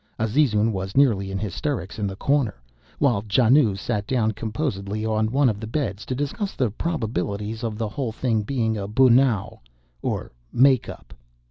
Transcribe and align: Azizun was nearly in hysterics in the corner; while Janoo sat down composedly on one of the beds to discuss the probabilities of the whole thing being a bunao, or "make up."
Azizun 0.17 0.71
was 0.71 0.97
nearly 0.97 1.29
in 1.29 1.37
hysterics 1.37 1.99
in 1.99 2.07
the 2.07 2.15
corner; 2.15 2.55
while 2.97 3.21
Janoo 3.29 3.75
sat 3.75 4.07
down 4.07 4.31
composedly 4.31 5.05
on 5.05 5.29
one 5.31 5.47
of 5.47 5.59
the 5.59 5.67
beds 5.67 6.07
to 6.07 6.15
discuss 6.15 6.53
the 6.55 6.71
probabilities 6.71 7.63
of 7.63 7.77
the 7.77 7.89
whole 7.89 8.11
thing 8.11 8.41
being 8.41 8.77
a 8.79 8.87
bunao, 8.87 9.59
or 10.01 10.31
"make 10.51 10.89
up." 10.89 11.13